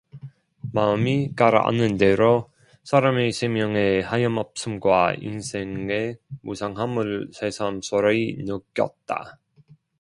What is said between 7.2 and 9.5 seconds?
새삼스러이 느꼈다.